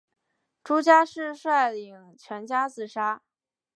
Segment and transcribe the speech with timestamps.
[0.63, 3.21] 朱家仕率领全家自杀。